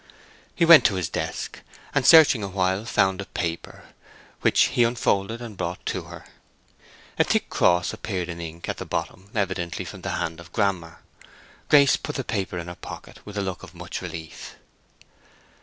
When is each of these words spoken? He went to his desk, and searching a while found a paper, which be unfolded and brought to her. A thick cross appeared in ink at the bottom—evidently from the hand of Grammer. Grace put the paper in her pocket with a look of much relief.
He 0.55 0.65
went 0.65 0.83
to 0.85 0.95
his 0.95 1.09
desk, 1.09 1.61
and 1.93 2.03
searching 2.07 2.41
a 2.41 2.47
while 2.47 2.85
found 2.85 3.21
a 3.21 3.25
paper, 3.25 3.83
which 4.41 4.73
be 4.73 4.83
unfolded 4.83 5.43
and 5.43 5.55
brought 5.55 5.85
to 5.85 6.05
her. 6.05 6.25
A 7.19 7.23
thick 7.23 7.51
cross 7.51 7.93
appeared 7.93 8.27
in 8.27 8.41
ink 8.41 8.67
at 8.67 8.77
the 8.77 8.85
bottom—evidently 8.87 9.85
from 9.85 10.01
the 10.01 10.15
hand 10.17 10.39
of 10.39 10.51
Grammer. 10.51 11.01
Grace 11.69 11.97
put 11.97 12.15
the 12.15 12.23
paper 12.23 12.57
in 12.57 12.65
her 12.67 12.73
pocket 12.73 13.23
with 13.25 13.37
a 13.37 13.43
look 13.43 13.61
of 13.61 13.75
much 13.75 14.01
relief. 14.01 14.55